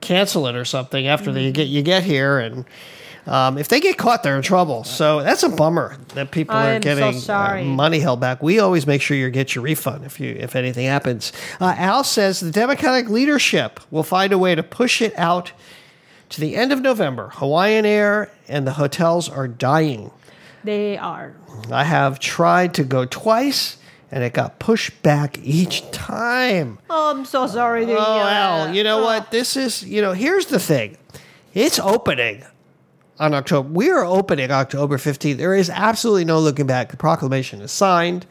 cancel 0.00 0.46
it 0.46 0.54
or 0.54 0.64
something 0.64 1.06
after 1.06 1.30
they 1.32 1.50
mm. 1.50 1.54
get 1.54 1.68
you 1.68 1.82
get 1.82 2.04
here 2.04 2.38
and. 2.38 2.64
Um, 3.28 3.58
if 3.58 3.68
they 3.68 3.78
get 3.80 3.98
caught, 3.98 4.22
they're 4.22 4.36
in 4.36 4.42
trouble. 4.42 4.84
So 4.84 5.22
that's 5.22 5.42
a 5.42 5.48
bummer 5.50 5.96
that 6.14 6.30
people 6.30 6.56
I 6.56 6.68
are 6.68 6.72
am 6.76 6.82
so 6.82 6.94
getting 6.96 7.70
uh, 7.70 7.74
money 7.74 7.98
held 8.00 8.20
back. 8.20 8.42
We 8.42 8.58
always 8.58 8.86
make 8.86 9.02
sure 9.02 9.16
you 9.16 9.28
get 9.30 9.54
your 9.54 9.62
refund 9.64 10.04
if 10.06 10.18
you 10.18 10.30
if 10.38 10.56
anything 10.56 10.86
happens. 10.86 11.32
Uh, 11.60 11.74
Al 11.76 12.04
says 12.04 12.40
the 12.40 12.50
Democratic 12.50 13.10
leadership 13.10 13.80
will 13.90 14.02
find 14.02 14.32
a 14.32 14.38
way 14.38 14.54
to 14.54 14.62
push 14.62 15.02
it 15.02 15.12
out 15.18 15.52
to 16.30 16.40
the 16.40 16.56
end 16.56 16.72
of 16.72 16.80
November. 16.80 17.30
Hawaiian 17.34 17.84
Air 17.84 18.30
and 18.48 18.66
the 18.66 18.72
hotels 18.72 19.28
are 19.28 19.46
dying. 19.46 20.10
They 20.64 20.96
are. 20.98 21.36
I 21.70 21.84
have 21.84 22.18
tried 22.18 22.74
to 22.74 22.84
go 22.84 23.04
twice 23.04 23.76
and 24.10 24.24
it 24.24 24.32
got 24.32 24.58
pushed 24.58 25.02
back 25.02 25.38
each 25.42 25.88
time. 25.90 26.78
Oh, 26.88 27.10
I'm 27.10 27.24
so 27.26 27.46
sorry. 27.46 27.84
Oh, 27.88 27.96
Al, 27.98 28.74
you 28.74 28.82
know 28.82 29.00
Oh. 29.00 29.04
what? 29.04 29.30
This 29.30 29.54
is, 29.56 29.82
you 29.84 30.00
know, 30.00 30.12
here's 30.14 30.46
the 30.46 30.58
thing 30.58 30.96
it's 31.54 31.78
opening 31.78 32.44
on 33.18 33.34
October. 33.34 33.68
We 33.68 33.90
are 33.90 34.04
opening 34.04 34.50
October 34.50 34.96
15th. 34.98 35.36
There 35.36 35.54
is 35.54 35.70
absolutely 35.70 36.24
no 36.24 36.38
looking 36.38 36.66
back. 36.66 36.90
The 36.90 36.96
proclamation 36.96 37.60
is 37.60 37.72
signed. 37.72 38.26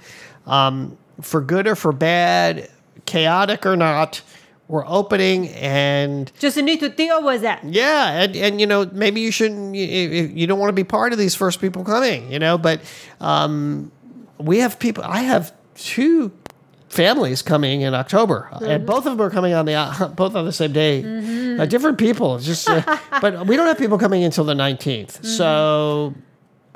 Um, 0.45 0.97
for 1.21 1.41
good 1.41 1.67
or 1.67 1.75
for 1.75 1.91
bad, 1.91 2.69
chaotic 3.05 3.65
or 3.65 3.75
not, 3.75 4.21
we're 4.67 4.85
opening 4.87 5.47
and 5.49 6.31
Just 6.39 6.57
need 6.57 6.79
to 6.81 6.89
deal 6.89 7.23
with 7.23 7.41
that. 7.41 7.63
yeah, 7.63 8.21
and, 8.21 8.35
and 8.35 8.59
you 8.61 8.67
know 8.67 8.85
maybe 8.91 9.21
you 9.21 9.31
shouldn't. 9.31 9.75
You, 9.75 9.85
you 9.87 10.45
don't 10.45 10.59
want 10.59 10.69
to 10.69 10.73
be 10.73 10.83
part 10.83 11.13
of 11.13 11.19
these 11.19 11.35
first 11.35 11.61
people 11.61 11.83
coming, 11.85 12.31
you 12.31 12.37
know. 12.39 12.57
But 12.57 12.81
um, 13.21 13.91
we 14.37 14.59
have 14.59 14.77
people. 14.77 15.03
I 15.05 15.21
have 15.21 15.53
two 15.75 16.31
families 16.89 17.41
coming 17.41 17.81
in 17.81 17.93
October, 17.93 18.49
and 18.61 18.85
both 18.85 19.05
of 19.05 19.17
them 19.17 19.21
are 19.21 19.29
coming 19.29 19.53
on 19.53 19.65
the 19.65 19.73
uh, 19.73 20.07
both 20.15 20.35
on 20.35 20.45
the 20.45 20.51
same 20.51 20.71
day. 20.73 21.57
Uh, 21.57 21.65
different 21.65 21.97
people, 21.97 22.37
just. 22.39 22.69
Uh, 22.69 22.97
but 23.21 23.47
we 23.47 23.55
don't 23.55 23.67
have 23.67 23.77
people 23.77 23.97
coming 23.97 24.23
until 24.23 24.43
the 24.43 24.53
19th 24.53 25.25
So. 25.25 26.13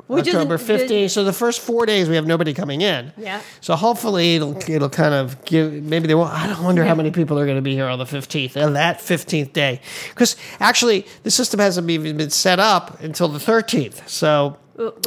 We 0.08 0.20
just- 0.20 0.36
October 0.36 0.58
fifteenth. 0.58 1.10
So 1.12 1.24
the 1.24 1.32
first 1.32 1.60
four 1.60 1.86
days 1.86 2.06
we 2.06 2.16
have 2.16 2.26
nobody 2.26 2.52
coming 2.52 2.82
in. 2.82 3.12
Yeah. 3.16 3.40
So 3.62 3.74
hopefully 3.76 4.34
it'll 4.36 4.58
it'll 4.68 4.90
kind 4.90 5.14
of 5.14 5.42
give 5.46 5.72
maybe 5.72 6.06
they 6.06 6.14
won't. 6.14 6.30
I 6.34 6.48
don't 6.48 6.62
wonder 6.64 6.84
how 6.84 6.94
many 6.94 7.10
people 7.10 7.38
are 7.38 7.46
going 7.46 7.56
to 7.56 7.62
be 7.62 7.72
here 7.72 7.86
on 7.86 7.98
the 7.98 8.04
fifteenth 8.04 8.54
and 8.56 8.76
that 8.76 9.00
fifteenth 9.00 9.54
day 9.54 9.80
because 10.10 10.36
actually 10.60 11.06
the 11.22 11.30
system 11.30 11.60
hasn't 11.60 11.88
even 11.88 12.18
been 12.18 12.28
set 12.28 12.58
up 12.60 13.00
until 13.00 13.28
the 13.28 13.40
thirteenth. 13.40 14.06
So 14.06 14.58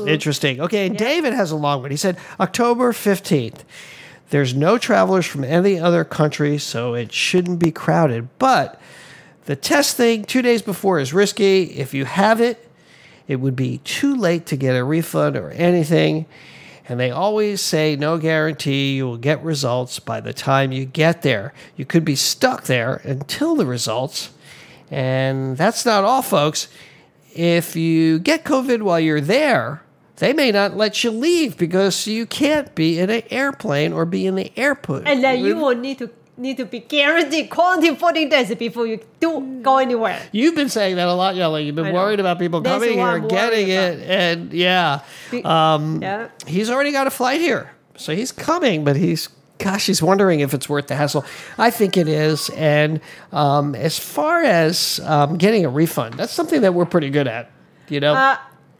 interesting. 0.07 0.59
Okay, 0.61 0.87
and 0.87 0.97
David 0.97 1.33
has 1.33 1.51
a 1.51 1.55
long 1.55 1.83
one. 1.83 1.91
He 1.91 1.97
said 1.97 2.17
October 2.39 2.91
fifteenth. 2.91 3.63
There's 4.35 4.53
no 4.53 4.77
travelers 4.77 5.25
from 5.25 5.45
any 5.45 5.79
other 5.79 6.03
country, 6.03 6.57
so 6.57 6.93
it 6.93 7.13
shouldn't 7.13 7.57
be 7.57 7.71
crowded. 7.71 8.27
But 8.37 8.81
the 9.45 9.55
test 9.55 9.95
thing 9.95 10.25
two 10.25 10.41
days 10.41 10.61
before 10.61 10.99
is 10.99 11.13
risky. 11.13 11.63
If 11.63 11.93
you 11.93 12.03
have 12.03 12.41
it, 12.41 12.69
it 13.29 13.37
would 13.37 13.55
be 13.55 13.77
too 13.85 14.13
late 14.13 14.45
to 14.47 14.57
get 14.57 14.75
a 14.75 14.83
refund 14.83 15.37
or 15.37 15.51
anything. 15.51 16.25
And 16.89 16.99
they 16.99 17.11
always 17.11 17.61
say 17.61 17.95
no 17.95 18.17
guarantee 18.17 18.97
you 18.97 19.05
will 19.05 19.15
get 19.15 19.41
results 19.41 19.99
by 19.99 20.19
the 20.19 20.33
time 20.33 20.73
you 20.73 20.83
get 20.83 21.21
there. 21.21 21.53
You 21.77 21.85
could 21.85 22.03
be 22.03 22.17
stuck 22.17 22.65
there 22.65 22.95
until 23.05 23.55
the 23.55 23.65
results. 23.65 24.31
And 24.91 25.55
that's 25.55 25.85
not 25.85 26.03
all, 26.03 26.21
folks. 26.21 26.67
if 27.33 27.77
you 27.77 28.19
get 28.19 28.43
COVID 28.43 28.81
while 28.81 28.99
you're 28.99 29.21
there, 29.21 29.81
they 30.17 30.33
may 30.33 30.51
not 30.51 30.75
let 30.77 31.03
you 31.03 31.11
leave 31.11 31.57
because 31.57 32.07
you 32.07 32.25
can't 32.25 32.73
be 32.75 32.99
in 32.99 33.09
an 33.09 33.23
airplane 33.29 33.93
or 33.93 34.05
be 34.05 34.25
in 34.25 34.35
the 34.35 34.51
airport. 34.57 35.07
And 35.07 35.23
then 35.23 35.43
you 35.43 35.55
will 35.57 35.75
need 35.75 35.99
to 35.99 36.09
need 36.37 36.57
to 36.57 36.65
be 36.65 36.79
guaranteed 36.81 37.49
quarantine 37.49 37.95
14 37.95 38.27
days 38.29 38.53
before 38.55 38.85
you 38.85 38.99
do 39.21 39.59
go 39.61 39.77
anywhere. 39.77 40.21
You've 40.33 40.55
been 40.55 40.67
saying 40.67 40.97
that 40.97 41.07
a 41.07 41.13
lot, 41.13 41.35
Yaling. 41.35 41.65
You've 41.65 41.75
been 41.75 41.93
worried 41.93 42.19
about 42.19 42.39
people 42.39 42.59
That's 42.61 42.83
coming 42.83 42.97
here, 42.99 43.19
getting 43.19 43.69
it, 43.69 43.99
and 44.01 44.51
yeah, 44.53 44.99
um, 45.45 46.01
Yeah. 46.01 46.27
he's 46.45 46.69
already 46.69 46.91
got 46.91 47.07
a 47.07 47.09
flight 47.11 47.39
here, 47.39 47.71
so 47.95 48.13
he's 48.13 48.33
coming. 48.33 48.83
But 48.83 48.97
he's, 48.97 49.29
gosh, 49.59 49.85
he's 49.85 50.01
wondering 50.03 50.41
if 50.41 50.53
it's 50.53 50.67
worth 50.67 50.87
the 50.87 50.95
hassle. 50.95 51.23
I 51.57 51.71
think 51.71 51.95
it 51.95 52.09
is. 52.09 52.49
And 52.49 52.99
um, 53.31 53.73
as 53.73 53.97
far 53.97 54.43
as 54.43 54.99
um, 55.05 55.37
getting 55.37 55.65
a 55.65 55.69
refund, 55.69 56.15
that's 56.15 56.33
something 56.33 56.61
that 56.61 56.73
we're 56.73 56.85
pretty 56.85 57.09
good 57.11 57.27
at. 57.29 57.49
You 57.87 58.01
know, 58.01 58.13
Uh, 58.13 58.35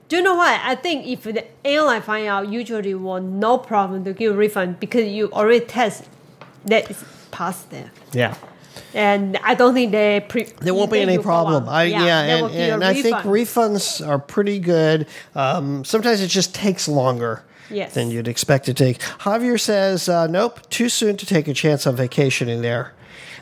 do 0.07 0.17
you 0.17 0.21
know 0.21 0.35
what? 0.35 0.59
I 0.63 0.75
think 0.75 1.07
if 1.07 1.23
the 1.23 1.45
airline 1.65 2.01
find 2.01 2.27
out, 2.27 2.49
usually 2.49 2.93
will 2.93 3.21
no 3.21 3.57
problem 3.57 4.03
to 4.05 4.13
give 4.13 4.35
refund 4.37 4.79
because 4.79 5.07
you 5.07 5.31
already 5.31 5.65
test 5.65 6.03
that 6.65 6.89
is 6.89 7.03
there. 7.69 7.91
yeah. 8.13 8.35
And 8.93 9.37
I 9.43 9.55
don't 9.55 9.73
think 9.73 9.91
they 9.91 10.21
pre- 10.27 10.45
There 10.61 10.73
won't 10.73 10.89
be 10.91 10.99
any 11.01 11.17
problem. 11.17 11.67
I, 11.67 11.83
yeah, 11.83 12.25
they 12.25 12.41
will 12.41 12.45
and, 12.45 12.53
give 12.53 12.65
you 12.65 12.71
a 12.71 12.73
and 12.75 12.83
I 12.83 13.01
think 13.01 13.17
refunds 13.17 14.05
are 14.05 14.19
pretty 14.19 14.59
good. 14.59 15.07
Um, 15.33 15.83
sometimes 15.83 16.21
it 16.21 16.27
just 16.27 16.55
takes 16.55 16.87
longer 16.87 17.43
Yes. 17.69 17.93
than 17.93 18.09
you'd 18.11 18.27
expect 18.27 18.69
it 18.69 18.77
to 18.77 18.85
take. 18.85 18.99
Javier 18.99 19.59
says, 19.59 20.07
uh, 20.07 20.27
nope, 20.27 20.61
too 20.69 20.87
soon 20.87 21.17
to 21.17 21.25
take 21.25 21.47
a 21.49 21.53
chance 21.53 21.85
on 21.87 21.95
vacationing 21.97 22.61
there. 22.61 22.93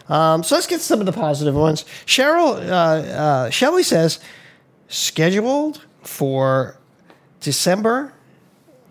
Um, 0.09 0.43
so 0.43 0.55
let's 0.55 0.65
get 0.67 0.81
some 0.81 0.99
of 0.99 1.05
the 1.05 1.11
positive 1.11 1.53
ones. 1.55 1.83
Cheryl, 2.07 2.55
uh, 2.67 2.73
uh, 2.73 3.49
Shelly 3.51 3.83
says, 3.83 4.19
scheduled 4.87 5.81
for 6.03 6.77
December 7.39 8.13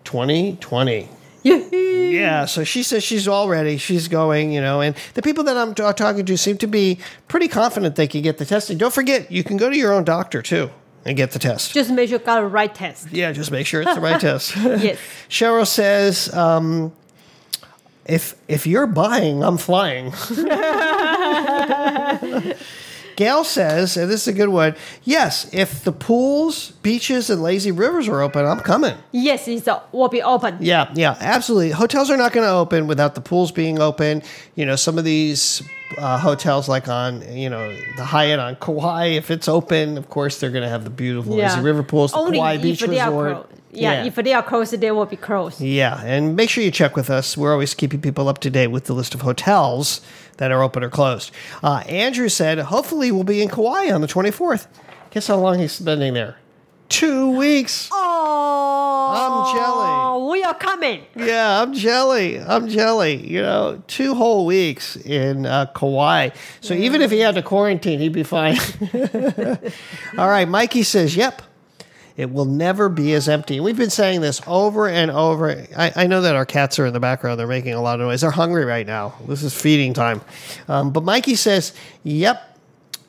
2020. 0.04 1.08
Yeah, 1.44 2.44
so 2.44 2.62
she 2.62 2.84
says 2.84 3.02
she's 3.02 3.26
all 3.26 3.48
ready. 3.48 3.76
She's 3.76 4.06
going, 4.06 4.52
you 4.52 4.60
know, 4.60 4.80
and 4.80 4.94
the 5.14 5.22
people 5.22 5.42
that 5.44 5.56
I'm 5.56 5.74
ta- 5.74 5.90
talking 5.92 6.24
to 6.26 6.38
seem 6.38 6.56
to 6.58 6.68
be 6.68 6.98
pretty 7.26 7.48
confident 7.48 7.96
they 7.96 8.06
can 8.06 8.22
get 8.22 8.38
the 8.38 8.44
testing. 8.44 8.78
Don't 8.78 8.94
forget, 8.94 9.32
you 9.32 9.42
can 9.42 9.56
go 9.56 9.68
to 9.68 9.76
your 9.76 9.92
own 9.92 10.04
doctor 10.04 10.40
too 10.40 10.70
and 11.04 11.16
get 11.16 11.32
the 11.32 11.40
test. 11.40 11.74
Just 11.74 11.90
make 11.90 12.10
sure 12.10 12.20
you 12.20 12.24
got 12.24 12.40
the 12.40 12.46
right 12.46 12.72
test. 12.72 13.10
Yeah, 13.10 13.32
just 13.32 13.50
make 13.50 13.66
sure 13.66 13.82
it's 13.82 13.94
the 13.94 14.00
right 14.00 14.20
test. 14.20 14.54
Yes. 14.56 14.98
Cheryl 15.28 15.66
says, 15.66 16.32
um, 16.32 16.92
if 18.06 18.36
if 18.46 18.64
you're 18.66 18.86
buying, 18.86 19.42
I'm 19.42 19.58
flying. 19.58 20.12
Gail 23.16 23.44
says, 23.44 23.96
and 23.96 24.10
this 24.10 24.22
is 24.22 24.28
a 24.28 24.32
good 24.32 24.48
one. 24.48 24.74
Yes, 25.04 25.48
if 25.52 25.84
the 25.84 25.92
pools, 25.92 26.72
beaches, 26.82 27.30
and 27.30 27.42
lazy 27.42 27.70
rivers 27.70 28.08
are 28.08 28.20
open, 28.20 28.44
I'm 28.44 28.60
coming. 28.60 28.96
Yes, 29.12 29.48
uh, 29.68 29.80
will 29.92 30.08
be 30.08 30.22
open. 30.22 30.58
Yeah, 30.60 30.90
yeah, 30.94 31.16
absolutely. 31.20 31.70
Hotels 31.70 32.10
are 32.10 32.16
not 32.16 32.32
going 32.32 32.46
to 32.46 32.52
open 32.52 32.86
without 32.86 33.14
the 33.14 33.20
pools 33.20 33.52
being 33.52 33.80
open. 33.80 34.22
You 34.54 34.66
know, 34.66 34.76
some 34.76 34.98
of 34.98 35.04
these 35.04 35.62
uh, 35.98 36.18
hotels, 36.18 36.68
like 36.68 36.88
on 36.88 37.22
you 37.36 37.50
know 37.50 37.74
the 37.96 38.04
Hyatt 38.04 38.38
on 38.38 38.56
Kauai, 38.56 39.08
if 39.08 39.30
it's 39.30 39.48
open, 39.48 39.98
of 39.98 40.08
course 40.08 40.40
they're 40.40 40.50
going 40.50 40.64
to 40.64 40.68
have 40.68 40.84
the 40.84 40.90
beautiful 40.90 41.36
lazy 41.36 41.60
river 41.60 41.82
pools, 41.82 42.12
the 42.12 42.18
Only 42.18 42.38
Kauai 42.38 42.56
Beach 42.58 42.82
Resort. 42.82 43.50
Yeah, 43.72 44.04
if 44.04 44.16
they 44.16 44.34
are 44.34 44.42
closed, 44.42 44.78
they 44.78 44.90
will 44.90 45.06
be 45.06 45.16
closed. 45.16 45.60
Yeah, 45.60 46.00
and 46.04 46.36
make 46.36 46.50
sure 46.50 46.62
you 46.62 46.70
check 46.70 46.94
with 46.94 47.08
us. 47.08 47.36
We're 47.36 47.52
always 47.52 47.72
keeping 47.74 48.00
people 48.02 48.28
up 48.28 48.38
to 48.40 48.50
date 48.50 48.66
with 48.66 48.84
the 48.84 48.92
list 48.92 49.14
of 49.14 49.22
hotels 49.22 50.02
that 50.36 50.52
are 50.52 50.62
open 50.62 50.84
or 50.84 50.90
closed. 50.90 51.30
Uh, 51.62 51.82
Andrew 51.88 52.28
said, 52.28 52.58
hopefully 52.58 53.10
we'll 53.10 53.24
be 53.24 53.40
in 53.42 53.48
Kauai 53.48 53.90
on 53.90 54.02
the 54.02 54.06
24th. 54.06 54.66
Guess 55.10 55.26
how 55.28 55.36
long 55.36 55.58
he's 55.58 55.72
spending 55.72 56.12
there? 56.14 56.36
Two 56.88 57.30
weeks. 57.30 57.88
Oh, 57.90 59.12
I'm 59.14 59.56
jelly. 59.56 60.30
We 60.30 60.44
are 60.44 60.54
coming. 60.54 61.04
Yeah, 61.16 61.62
I'm 61.62 61.72
jelly. 61.72 62.38
I'm 62.38 62.68
jelly. 62.68 63.26
You 63.26 63.40
know, 63.40 63.82
two 63.86 64.14
whole 64.14 64.44
weeks 64.44 64.96
in 64.96 65.46
uh, 65.46 65.66
Kauai. 65.74 66.30
So 66.60 66.74
even 66.74 67.00
if 67.00 67.10
he 67.10 67.20
had 67.20 67.34
to 67.36 67.42
quarantine, 67.42 67.98
he'd 67.98 68.12
be 68.12 68.22
fine. 68.24 68.58
All 70.18 70.28
right, 70.28 70.46
Mikey 70.46 70.82
says, 70.82 71.16
"Yep, 71.16 71.40
it 72.16 72.32
will 72.32 72.44
never 72.44 72.88
be 72.88 73.12
as 73.14 73.28
empty." 73.28 73.60
We've 73.60 73.76
been 73.76 73.90
saying 73.90 74.20
this 74.20 74.40
over 74.46 74.88
and 74.88 75.10
over. 75.10 75.66
I, 75.76 75.92
I 75.96 76.06
know 76.06 76.20
that 76.22 76.34
our 76.34 76.46
cats 76.46 76.78
are 76.78 76.86
in 76.86 76.92
the 76.92 77.00
background; 77.00 77.38
they're 77.40 77.46
making 77.46 77.74
a 77.74 77.82
lot 77.82 78.00
of 78.00 78.06
noise. 78.06 78.20
They're 78.22 78.30
hungry 78.30 78.64
right 78.64 78.86
now. 78.86 79.14
This 79.26 79.42
is 79.42 79.54
feeding 79.54 79.94
time. 79.94 80.20
Um, 80.68 80.90
but 80.92 81.04
Mikey 81.04 81.34
says, 81.36 81.72
"Yep." 82.04 82.50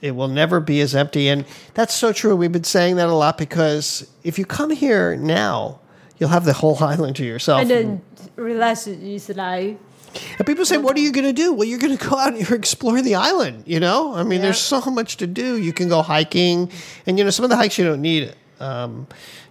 It 0.02 0.14
will 0.18 0.28
never 0.28 0.60
be 0.60 0.82
as 0.82 0.96
empty. 0.96 1.30
And 1.30 1.46
that's 1.76 1.94
so 1.94 2.12
true. 2.12 2.36
We've 2.36 2.52
been 2.52 2.66
saying 2.66 2.98
that 2.98 3.08
a 3.08 3.14
lot 3.14 3.38
because 3.38 4.06
if 4.26 4.38
you 4.38 4.44
come 4.44 4.70
here 4.70 5.16
now, 5.16 5.80
you'll 6.18 6.28
have 6.28 6.44
the 6.44 6.52
whole 6.52 6.78
island 6.84 7.16
to 7.16 7.24
yourself. 7.24 7.62
And 7.62 7.70
then 7.70 8.02
relax 8.36 8.86
is 8.86 9.30
like 9.30 9.80
And 10.38 10.46
people 10.46 10.66
say, 10.66 10.76
"What 10.78 10.98
are 10.98 11.00
you 11.00 11.14
going 11.14 11.26
to 11.26 11.32
do?" 11.32 11.54
Well, 11.54 11.66
you're 11.66 11.80
going 11.80 11.98
to 11.98 12.10
go 12.10 12.18
out 12.18 12.34
and 12.34 12.42
you're 12.50 12.58
explore 12.58 13.02
the 13.02 13.16
island. 13.16 13.64
You 13.66 13.80
know, 13.80 14.14
I 14.14 14.24
mean, 14.24 14.40
Yeah. 14.40 14.48
there's 14.48 14.60
so 14.60 14.82
much 14.92 15.16
to 15.18 15.28
do. 15.28 15.56
You 15.56 15.72
can 15.72 15.88
go 15.88 16.02
hiking, 16.02 16.70
and 17.06 17.18
you 17.18 17.24
know, 17.24 17.30
some 17.30 17.46
of 17.46 17.50
the 17.50 17.56
hikes 17.56 17.78
you 17.78 17.86
don't 17.86 18.02
need. 18.02 18.36
Um, 18.64 19.08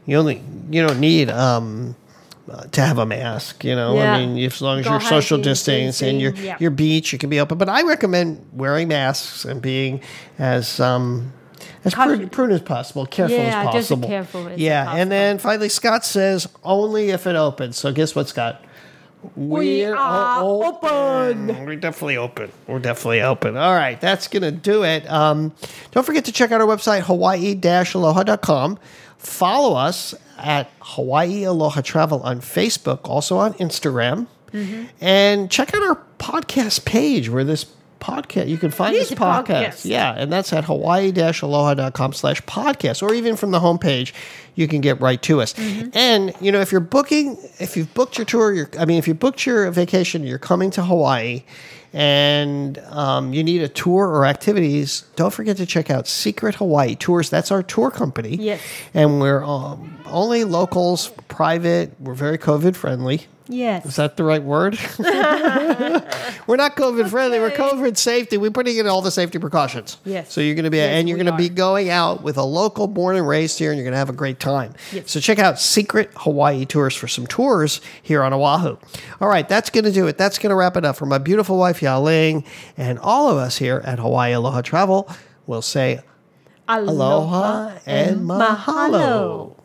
you 0.07 0.16
only 0.16 0.42
you 0.71 0.87
don't 0.87 0.99
need 1.00 1.31
um, 1.31 1.95
uh, 2.50 2.64
to 2.64 2.81
have 2.81 2.99
a 2.99 3.07
mask. 3.07 3.64
You 3.64 3.76
know, 3.76 3.95
Yeah. 3.95 4.14
I 4.14 4.26
mean, 4.26 4.45
as 4.45 4.61
long 4.61 4.78
as 4.81 4.85
Go 4.85 4.92
you're 4.92 5.00
social 5.00 5.38
distance 5.38 6.02
and 6.02 6.21
your 6.21 6.33
yeah. 6.35 6.57
your 6.59 6.71
beach, 6.71 7.12
you 7.12 7.19
can 7.19 7.31
be 7.31 7.38
open. 7.40 7.59
But 7.59 7.69
I 7.69 7.83
recommend 7.83 8.45
wearing 8.52 8.88
masks 8.88 9.45
and 9.45 9.61
being 9.62 10.00
as 10.38 10.81
um, 10.81 11.33
as 11.85 11.95
prudent, 11.95 12.33
prudent 12.33 12.61
as 12.62 12.66
possible, 12.66 13.07
careful 13.07 13.37
Yeah, 13.37 13.61
as 13.69 13.75
just 13.75 13.88
possible. 13.90 14.09
careful 14.09 14.49
as 14.49 14.59
yeah, 14.59 14.85
possible. 14.85 15.00
and 15.02 15.12
then 15.12 15.38
finally, 15.38 15.69
Scott 15.69 16.04
says 16.04 16.49
only 16.64 17.11
if 17.11 17.26
it 17.26 17.37
opens. 17.37 17.76
So 17.76 17.92
guess 17.92 18.14
what, 18.14 18.28
Scott? 18.28 18.64
We 19.37 19.83
We're 19.83 19.97
are 19.97 20.43
open. 20.43 21.64
We're 21.64 21.76
definitely 21.76 22.17
open. 22.17 22.50
We're 22.67 22.81
definitely 22.81 23.23
open. 23.23 23.57
All 23.57 23.75
right, 23.75 24.00
that's 24.00 24.29
going 24.29 24.43
to 24.43 24.50
do 24.50 24.85
it. 24.85 25.09
Um, 25.11 25.52
don't 25.93 26.05
forget 26.05 26.25
to 26.25 26.33
check 26.33 26.50
out 26.50 26.61
our 26.61 26.67
website, 26.67 27.02
hawaii-aloha.com. 27.02 28.79
Follow 29.19 29.76
us 29.76 30.14
at 30.38 30.71
Hawaii 30.81 31.45
Aloha 31.45 31.81
Travel 31.81 32.21
on 32.23 32.41
Facebook, 32.41 33.00
also 33.05 33.38
on 33.38 33.55
Instagram. 33.55 34.26
Mm-hmm. 34.52 34.85
And 35.00 35.50
check 35.50 35.75
out 35.75 35.83
our 35.83 36.02
podcast 36.19 36.85
page 36.85 37.31
where 37.31 37.45
this 37.45 37.67
podcast, 38.03 38.49
you 38.49 38.59
can 38.59 38.71
find 38.71 38.95
This 38.95 39.11
podcast. 39.13 39.47
podcast. 39.47 39.85
Yeah, 39.85 40.13
and 40.17 40.33
that's 40.33 40.53
at 40.53 40.65
hawaii-aloha.com 40.65 42.13
slash 42.13 42.43
podcast, 42.43 43.03
or 43.03 43.15
even 43.15 43.37
from 43.37 43.53
the 43.53 43.61
homepage, 43.61 44.13
you 44.55 44.67
can 44.69 44.81
get 44.81 45.01
right 45.01 45.23
to 45.23 45.41
us. 45.41 45.55
And, 45.95 46.35
you 46.41 46.53
know, 46.53 46.61
if 46.61 46.73
you're 46.73 46.81
booking, 46.81 47.39
if 47.59 47.77
you've 47.77 47.95
booked 47.95 48.19
your 48.19 48.25
tour, 48.25 48.53
you're, 48.53 48.69
I 48.79 48.85
mean, 48.85 48.99
if 48.99 49.07
you 49.09 49.15
booked 49.15 49.47
your 49.47 49.71
vacation, 49.71 50.25
you're 50.25 50.39
coming 50.39 50.71
to 50.73 50.85
Hawaii, 50.85 51.45
and 51.95 52.79
um, 52.91 53.33
you 53.35 53.45
need 53.45 53.63
a 53.63 53.69
tour 53.69 54.09
or 54.09 54.25
activities, 54.27 55.05
don't 55.15 55.33
forget 55.33 55.57
to 55.59 55.67
check 55.67 55.91
out 55.91 56.09
Secret 56.09 56.55
Hawaii 56.57 56.95
Tours. 56.97 57.29
That's 57.31 57.51
our 57.51 57.63
tour 57.63 57.91
company. 57.91 58.37
Yes. 58.37 58.61
And 58.95 59.21
we're 59.21 59.45
um, 59.45 59.99
only 60.07 60.45
locals, 60.45 61.11
private, 61.29 61.93
we're 62.01 62.15
very 62.15 62.39
COVID 62.39 62.77
friendly. 62.77 63.27
Is 63.85 63.97
that 63.97 64.17
the 64.17 64.25
right 64.25 64.43
word? 64.43 64.79
we're 64.99 66.57
not 66.57 66.77
COVID 66.77 67.09
friendly. 67.09 67.39
We're 67.41 67.51
COVID 67.51 67.97
safety. 67.97 68.37
We're 68.37 68.51
putting 68.51 68.77
in 68.79 68.87
all 68.87 69.03
the 69.03 69.11
safety 69.11 69.39
precautions. 69.39 69.99
Yes. 70.05 70.33
So 70.33 70.41
you're 70.41 70.55
going 70.55 70.65
to 70.65 70.71
be, 70.71 70.77
Yes, 70.79 70.95
and 70.95 71.09
you're 71.09 71.19
going 71.19 71.27
to 71.31 71.37
be 71.37 71.49
going 71.49 71.91
out 71.91 72.23
with 72.23 72.37
a 72.37 72.43
local 72.43 72.87
born 72.87 73.17
and 73.17 73.27
raised 73.27 73.59
here, 73.59 73.71
and 73.71 73.79
you're 73.79 73.85
going 73.85 73.93
to 73.93 73.99
have 73.99 74.11
a 74.11 74.15
great 74.15 74.39
time. 74.41 74.75
Yes. 74.93 75.11
So 75.11 75.21
check 75.21 75.39
out 75.39 75.59
Secret 75.59 76.11
Hawaii 76.17 76.65
Tours 76.65 76.95
for 76.95 77.09
some 77.09 77.27
tours 77.27 77.81
here 78.03 78.23
on 78.23 78.33
Oahu. 78.33 78.77
All 79.21 79.29
right, 79.29 79.49
that's 79.49 79.71
going 79.71 79.85
to 79.85 79.93
do 79.93 80.07
it. 80.07 80.19
That's 80.19 80.39
going 80.39 80.51
to 80.51 80.57
wrap 80.57 80.77
it 80.77 80.85
up 80.85 80.97
for 80.97 81.07
my 81.07 81.19
beautiful 81.19 81.59
wife 81.59 81.83
Yao 81.83 82.01
Ling 82.01 82.45
and 82.77 82.99
all 82.99 83.29
of 83.29 83.37
us 83.37 83.59
here 83.59 83.83
at 83.85 83.99
Hawaii 83.99 84.33
Aloha 84.33 84.63
Travel. 84.63 85.09
We'll 85.47 85.63
say 85.63 86.01
aloha 86.69 87.79
and 87.87 88.21
mahalo. 88.23 89.57